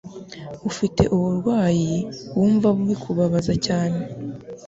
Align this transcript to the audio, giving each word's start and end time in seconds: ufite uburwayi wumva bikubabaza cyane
ufite 0.69 1.01
uburwayi 1.15 1.91
wumva 2.35 2.67
bikubabaza 2.87 3.53
cyane 3.65 4.01